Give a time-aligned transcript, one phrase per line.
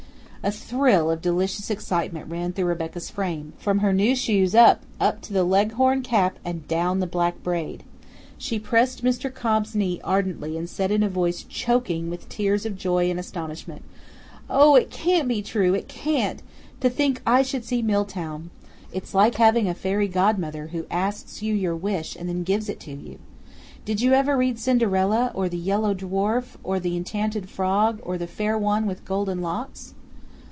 [0.43, 5.21] A thrill of delicious excitement ran through Rebecca's frame, from her new shoes up, up
[5.21, 7.83] to the leghorn cap and down the black braid.
[8.39, 9.31] She pressed Mr.
[9.31, 13.83] Cobb's knee ardently and said in a voice choking with tears of joy and astonishment,
[14.49, 16.41] "Oh, it can't be true, it can't;
[16.79, 18.49] to think I should see Milltown.
[18.91, 22.79] It's like having a fairy godmother who asks you your wish and then gives it
[22.79, 23.19] to you!
[23.85, 28.25] Did you ever read Cinderella, or The Yellow Dwarf, or The Enchanted Frog, or The
[28.25, 29.93] Fair One with Golden Locks?"